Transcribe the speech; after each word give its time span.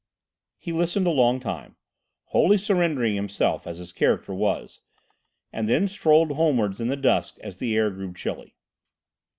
He 0.57 0.71
listened 0.73 1.05
a 1.05 1.11
long 1.11 1.39
time, 1.39 1.75
wholly 2.23 2.57
surrendering 2.57 3.13
himself 3.13 3.67
as 3.67 3.77
his 3.77 3.91
character 3.91 4.33
was, 4.33 4.81
and 5.53 5.69
then 5.69 5.87
strolled 5.87 6.31
homewards 6.31 6.81
in 6.81 6.87
the 6.87 6.95
dusk 6.95 7.37
as 7.43 7.59
the 7.59 7.75
air 7.75 7.91
grew 7.91 8.11
chilly. 8.11 8.55